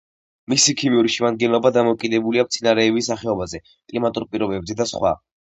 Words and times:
მისი 0.51 0.73
ქიმიური 0.77 1.11
შემადგენლობა 1.15 1.71
დამოკიდებულია 1.75 2.47
მცენარეების 2.47 3.11
სახეობაზე, 3.13 3.63
კლიმატურ 3.75 4.27
პირობებზე 4.35 4.81
და 4.83 4.91
სხვა. 4.95 5.15